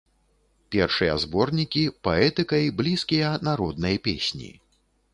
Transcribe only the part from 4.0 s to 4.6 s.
песні.